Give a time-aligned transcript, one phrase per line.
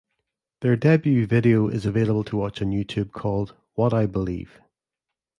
[0.61, 4.59] Their debut video is available to watch on YouTube called "What I believe".